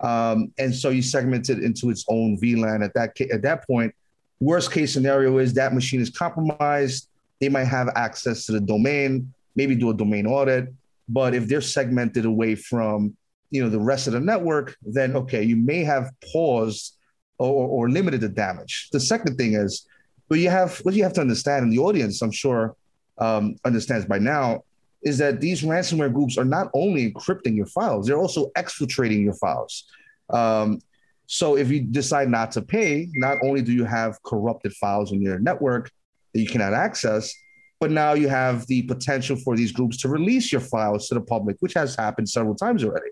[0.00, 2.84] um, and so you segment it into its own VLAN.
[2.84, 3.94] At that at that point,
[4.44, 7.08] worst case scenario is that machine is compromised.
[7.40, 10.72] They might have access to the domain, maybe do a domain audit
[11.08, 13.16] but if they're segmented away from
[13.50, 16.96] you know the rest of the network, then okay, you may have paused
[17.38, 18.88] or, or limited the damage.
[18.92, 19.86] The second thing is,
[20.28, 22.74] but you have what you have to understand, and the audience, I'm sure,
[23.18, 24.64] um, understands by now,
[25.02, 29.34] is that these ransomware groups are not only encrypting your files, they're also exfiltrating your
[29.34, 29.84] files.
[30.30, 30.80] Um,
[31.26, 35.22] so if you decide not to pay, not only do you have corrupted files in
[35.22, 35.90] your network
[36.32, 37.34] that you cannot access,
[37.80, 41.20] but now you have the potential for these groups to release your files to the
[41.20, 43.10] public, which has happened several times already.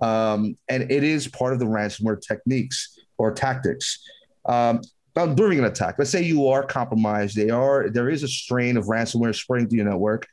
[0.00, 4.02] Um, and it is part of the ransomware techniques or tactics.
[4.48, 4.80] Um,
[5.14, 8.76] now, during an attack, let's say you are compromised, they are there is a strain
[8.76, 10.26] of ransomware spreading through your network.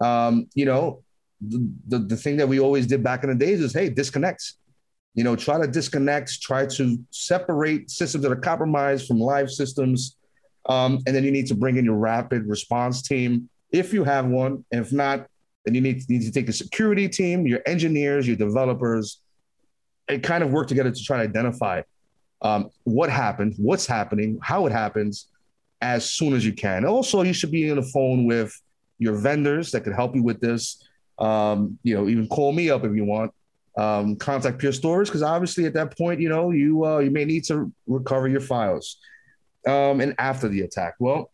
[0.00, 1.02] Um, you know,
[1.40, 4.54] the, the, the thing that we always did back in the days is, hey, disconnect.
[5.14, 10.16] You know, try to disconnect, try to separate systems that are compromised from live systems
[10.66, 14.26] um, and then you need to bring in your rapid response team if you have
[14.26, 14.64] one.
[14.70, 15.26] If not,
[15.64, 19.20] then you need, need to take a security team, your engineers, your developers,
[20.08, 21.82] and kind of work together to try to identify
[22.42, 25.28] um, what happened, what's happening, how it happens
[25.80, 26.84] as soon as you can.
[26.84, 28.52] Also, you should be on the phone with
[28.98, 30.84] your vendors that could help you with this.
[31.18, 33.32] Um, you know, even call me up if you want.
[33.76, 37.24] Um, contact Pure Storage because obviously at that point, you know, you uh, you may
[37.24, 38.98] need to recover your files
[39.66, 40.94] um, and after the attack?
[40.98, 41.30] Well,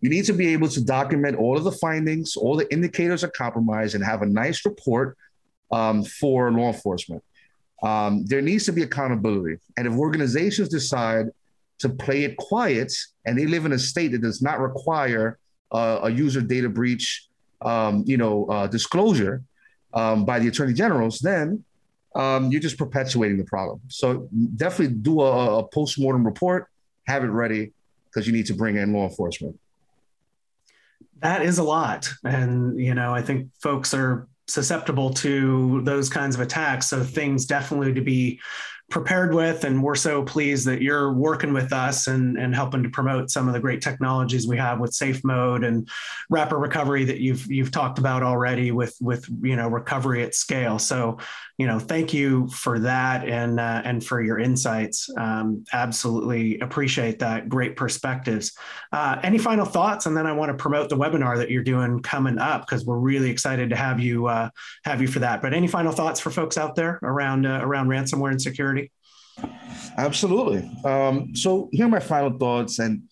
[0.00, 3.32] you need to be able to document all of the findings, all the indicators of
[3.32, 5.16] compromise, and have a nice report
[5.70, 7.22] um, for law enforcement.
[7.82, 9.58] Um, there needs to be accountability.
[9.76, 11.26] And if organizations decide
[11.80, 12.92] to play it quiet
[13.26, 15.38] and they live in a state that does not require
[15.72, 17.28] uh, a user data breach,
[17.60, 19.42] um, you know, uh, disclosure
[19.94, 21.64] um, by the attorney generals, then
[22.14, 23.80] um, you're just perpetuating the problem.
[23.88, 26.68] So definitely do a, a post-mortem report
[27.06, 27.72] have it ready
[28.06, 29.58] because you need to bring in law enforcement.
[31.20, 32.10] That is a lot.
[32.24, 36.86] And, you know, I think folks are susceptible to those kinds of attacks.
[36.88, 38.40] So things definitely to be
[38.92, 39.64] prepared with.
[39.64, 43.48] And we're so pleased that you're working with us and, and helping to promote some
[43.48, 45.88] of the great technologies we have with safe mode and
[46.28, 50.78] rapid recovery that you've you've talked about already with with you know recovery at scale.
[50.78, 51.18] So
[51.56, 55.08] you know thank you for that and uh, and for your insights.
[55.16, 57.48] Um, absolutely appreciate that.
[57.48, 58.52] Great perspectives.
[58.92, 60.04] Uh, any final thoughts?
[60.04, 62.98] And then I want to promote the webinar that you're doing coming up because we're
[62.98, 64.50] really excited to have you uh,
[64.84, 65.40] have you for that.
[65.40, 68.81] But any final thoughts for folks out there around uh, around ransomware and security?
[69.96, 70.70] Absolutely.
[70.84, 72.78] Um, so here are my final thoughts.
[72.78, 73.02] And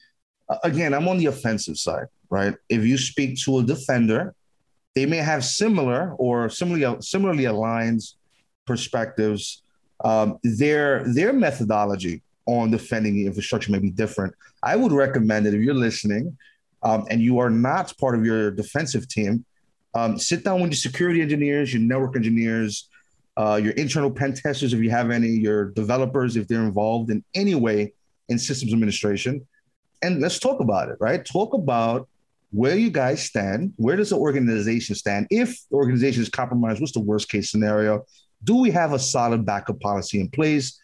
[0.48, 2.54] uh, again, I'm on the offensive side, right?
[2.68, 4.34] If you speak to a defender,
[4.94, 8.02] they may have similar or similarly similarly aligned
[8.66, 9.62] perspectives.
[10.04, 14.34] Um, their their methodology on defending the infrastructure may be different.
[14.62, 16.36] I would recommend that if you're listening
[16.82, 19.44] um, and you are not part of your defensive team,
[19.94, 22.88] um, sit down with your security engineers, your network engineers,
[23.40, 27.24] uh, your internal pen testers, if you have any, your developers, if they're involved in
[27.34, 27.94] any way
[28.28, 29.46] in systems administration.
[30.02, 31.24] And let's talk about it, right?
[31.24, 32.06] Talk about
[32.50, 33.72] where you guys stand.
[33.76, 35.26] Where does the organization stand?
[35.30, 38.04] If the organization is compromised, what's the worst case scenario?
[38.44, 40.78] Do we have a solid backup policy in place?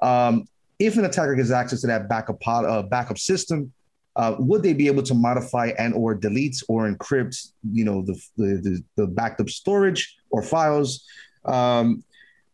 [0.00, 0.46] Um,
[0.78, 3.72] if an attacker gets access to that backup uh, backup system,
[4.14, 7.36] uh, would they be able to modify and or delete or encrypt,
[7.72, 11.04] you know, the the, the backed up storage or files?
[11.44, 12.04] Um,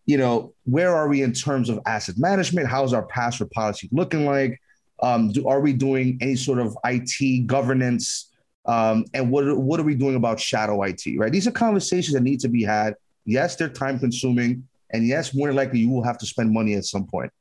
[0.06, 2.68] you know, where are we in terms of asset management?
[2.68, 4.60] How's our password policy looking like?
[5.02, 8.30] Um, do, are we doing any sort of IT governance?
[8.66, 11.32] Um, and what, what are we doing about shadow IT, right?
[11.32, 12.94] These are conversations that need to be had.
[13.24, 14.66] Yes, they're time consuming.
[14.90, 17.32] And yes, more likely you will have to spend money at some point.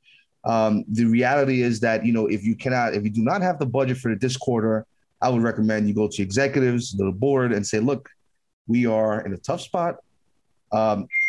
[0.43, 3.59] Um, the reality is that, you know, if you cannot, if you do not have
[3.59, 4.85] the budget for this quarter,
[5.21, 8.09] I would recommend you go to executives, the board, and say, look,
[8.67, 9.97] we are in a tough spot.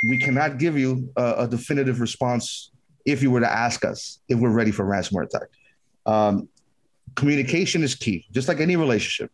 [0.09, 2.71] We cannot give you a, a definitive response
[3.05, 5.49] if you were to ask us if we're ready for ransomware attack.
[6.07, 6.49] Um,
[7.15, 9.31] communication is key, just like any relationship.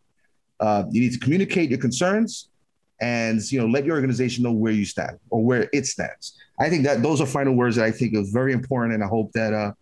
[0.60, 2.48] Uh, you need to communicate your concerns
[3.00, 6.38] and you know let your organization know where you stand or where it stands.
[6.60, 9.08] I think that those are final words that I think is very important, and I
[9.08, 9.72] hope that uh,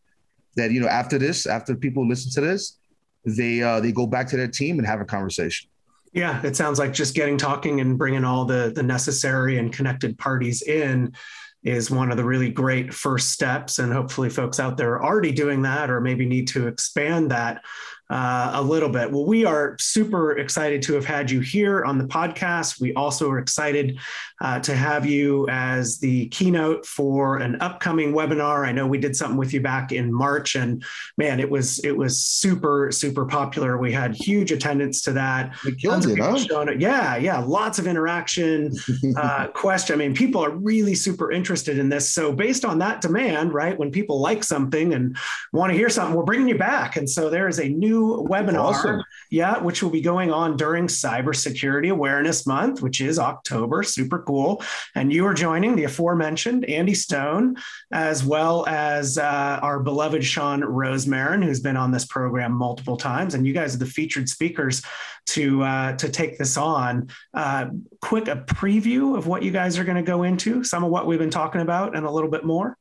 [0.56, 2.78] that you know after this, after people listen to this,
[3.24, 5.68] they uh, they go back to their team and have a conversation.
[6.12, 10.18] Yeah, it sounds like just getting talking and bringing all the the necessary and connected
[10.18, 11.14] parties in
[11.62, 13.78] is one of the really great first steps.
[13.78, 17.62] And hopefully, folks out there are already doing that or maybe need to expand that
[18.10, 19.10] uh, a little bit.
[19.10, 22.80] Well, we are super excited to have had you here on the podcast.
[22.80, 23.98] We also are excited
[24.40, 28.66] uh, to have you as the keynote for an upcoming webinar.
[28.66, 30.84] I know we did something with you back in March, and
[31.18, 33.78] man, it was it was super super popular.
[33.78, 35.54] We had huge attendance to that.
[35.82, 36.66] Tons it, huh?
[36.78, 38.74] Yeah, yeah, lots of interaction.
[39.16, 39.94] uh, question.
[39.94, 42.12] I mean, people are really super interested in this.
[42.12, 45.16] So based on that demand, right, when people like something and
[45.52, 46.96] want to hear something, we're bringing you back.
[46.96, 49.02] And so there is a new webinar, awesome.
[49.30, 53.82] yeah, which will be going on during Cybersecurity Awareness Month, which is October.
[53.82, 54.62] Super cool.
[54.94, 57.56] And you are joining the aforementioned Andy Stone,
[57.92, 63.34] as well as uh, our beloved Shawn Rosemarin, who's been on this program multiple times.
[63.34, 64.82] And you guys are the featured speakers
[65.26, 67.08] to uh, to take this on.
[67.34, 67.66] Uh,
[68.00, 71.06] quick a preview of what you guys are going to go into, some of what
[71.06, 72.76] we've been talking about, and a little bit more.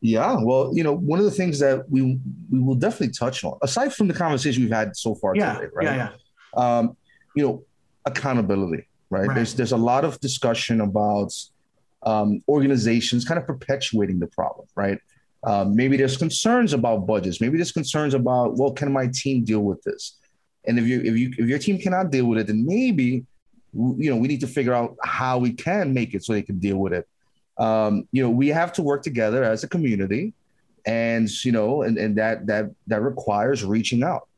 [0.00, 2.18] Yeah, well, you know, one of the things that we
[2.50, 5.70] we will definitely touch on, aside from the conversation we've had so far yeah, today,
[5.74, 5.84] right?
[5.84, 6.10] Yeah,
[6.56, 6.78] yeah.
[6.78, 6.96] Um,
[7.34, 7.64] you know,
[8.04, 9.26] accountability, right?
[9.26, 9.34] right?
[9.34, 11.32] There's there's a lot of discussion about
[12.02, 14.98] um, organizations kind of perpetuating the problem, right?
[15.44, 17.40] Um, maybe there's concerns about budgets.
[17.40, 20.18] Maybe there's concerns about, well, can my team deal with this?
[20.64, 23.24] And if you if you if your team cannot deal with it, then maybe
[23.74, 26.58] you know we need to figure out how we can make it so they can
[26.58, 27.08] deal with it
[27.58, 30.32] um, you know, we have to work together as a community,
[30.86, 34.28] and you know, and, and that that that requires reaching out.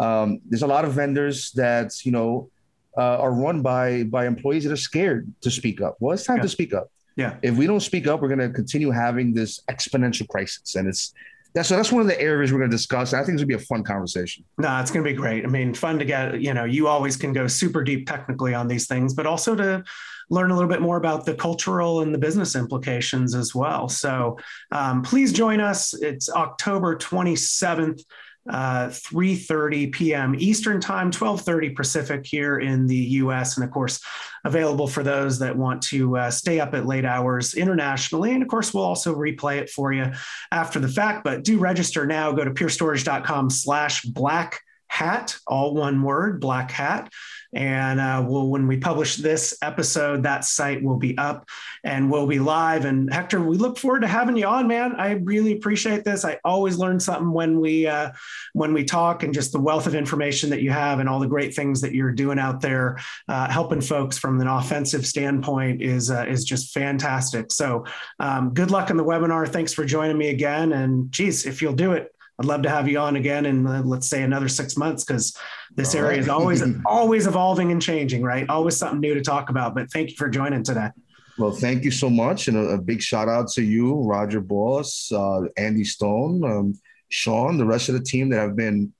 [0.00, 2.50] Um, there's a lot of vendors that you know
[2.96, 5.96] uh, are run by by employees that are scared to speak up.
[6.00, 6.42] Well, it's time yeah.
[6.42, 6.90] to speak up.
[7.16, 7.36] Yeah.
[7.42, 11.14] If we don't speak up, we're going to continue having this exponential crisis, and it's
[11.54, 13.12] that's so that's one of the areas we're going to discuss.
[13.12, 14.44] I think it's going to be a fun conversation.
[14.58, 15.44] No, it's going to be great.
[15.44, 16.40] I mean, fun to get.
[16.40, 19.84] You know, you always can go super deep technically on these things, but also to
[20.30, 23.88] learn a little bit more about the cultural and the business implications as well.
[23.88, 24.38] So
[24.72, 25.94] um, please join us.
[25.94, 28.02] It's October 27th.
[28.46, 34.04] Uh, 3.30 p.m eastern time 12.30 pacific here in the us and of course
[34.44, 38.48] available for those that want to uh, stay up at late hours internationally and of
[38.50, 40.12] course we'll also replay it for you
[40.52, 42.30] after the fact but do register now.
[42.30, 44.60] Go to purestorage.com slash black
[44.94, 47.12] hat all one word black hat
[47.54, 51.48] and uh, we'll, when we publish this episode, that site will be up
[51.84, 52.84] and we'll be live.
[52.84, 54.96] And Hector, we look forward to having you on, man.
[54.96, 56.24] I really appreciate this.
[56.24, 58.10] I always learn something when we uh,
[58.54, 61.28] when we talk, and just the wealth of information that you have, and all the
[61.28, 66.10] great things that you're doing out there, uh, helping folks from an offensive standpoint is
[66.10, 67.52] uh, is just fantastic.
[67.52, 67.84] So,
[68.18, 69.46] um, good luck in the webinar.
[69.48, 70.72] Thanks for joining me again.
[70.72, 73.82] And geez, if you'll do it, I'd love to have you on again in uh,
[73.84, 75.36] let's say another six months because
[75.74, 76.20] this All area right.
[76.20, 78.48] is always always evolving and changing, right?
[78.48, 79.74] Always something new to talk about.
[79.74, 80.90] But thank you for joining today.
[81.38, 85.10] Well, thank you so much, and a, a big shout out to you, Roger Boss,
[85.10, 88.92] uh, Andy Stone, um, Shawn, the rest of the team that have been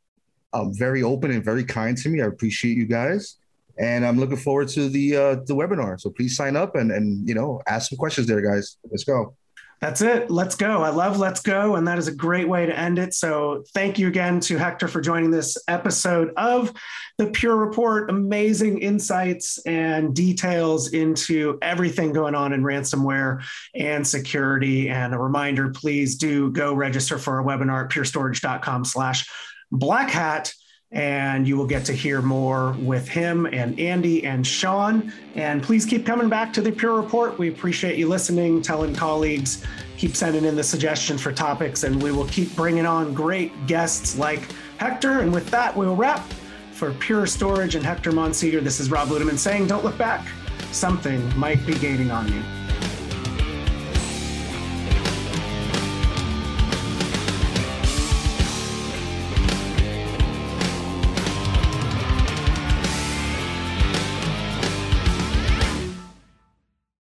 [0.52, 2.22] um, very open and very kind to me.
[2.22, 3.36] I appreciate you guys,
[3.78, 6.00] and I'm looking forward to the uh, the webinar.
[6.00, 8.78] So please sign up and and you know ask some questions there, guys.
[8.90, 9.36] Let's go.
[9.80, 10.30] That's it.
[10.30, 10.82] Let's go.
[10.82, 11.76] I love Let's Go.
[11.76, 13.12] And that is a great way to end it.
[13.12, 16.72] So thank you again to Hector for joining this episode of
[17.18, 18.08] the Pure Report.
[18.08, 23.44] Amazing insights and details into everything going on in ransomware
[23.74, 24.88] and security.
[24.88, 29.28] And a reminder, please do go register for our webinar at purestorage.com slash
[29.70, 30.54] black hat
[30.94, 35.12] and you will get to hear more with him and Andy and Shawn.
[35.34, 37.36] And please keep coming back to the Pure Report.
[37.36, 39.64] We appreciate you listening, telling colleagues,
[39.98, 44.16] keep sending in the suggestions for topics, and we will keep bringing on great guests
[44.16, 45.20] like Hector.
[45.20, 46.32] And with that, we'll wrap
[46.70, 48.62] for Pure Storage and Hector Monsegur.
[48.62, 50.26] This is Rob Ludeman saying, don't look back.
[50.70, 52.63] Something might be gaining on you.